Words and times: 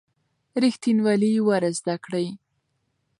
ریښتینولي 0.63 1.31
ور 1.47 1.63
زده 1.77 1.95
کړئ. 2.05 2.27